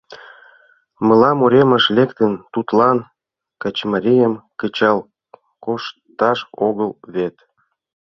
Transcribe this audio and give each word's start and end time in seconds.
Мылам 1.07 1.39
уремыш 1.45 1.85
лектын, 1.97 2.33
тудлан 2.53 2.97
качымарийым 3.61 4.33
кычал 4.59 4.97
кошташ 5.65 6.39
огыл 6.67 6.89
вет. 7.13 7.35